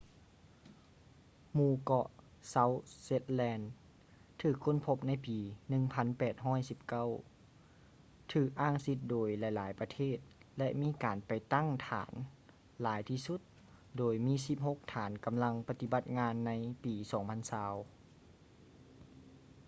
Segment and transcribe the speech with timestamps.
[1.53, 2.07] ໝູ່ເກາະ
[2.49, 5.37] ເຊົາທ໌ ເຊັດແລນ south shetland ຖືກຄົ້ນພົບໃນປີ
[6.61, 10.17] 1819 ຖືກອ້າງສິດໂດຍຫຼາຍໆປະເທດ
[10.57, 12.13] ແລະ ມີການໄປຕັ້ງຖານ
[12.81, 13.39] ຫຼາຍທີ່ສຸດ
[13.97, 16.51] ໂດຍມີສິບຫົກຖານກໍາລັງປະຕິບັດງານໃນ
[16.83, 17.75] ປີ 2020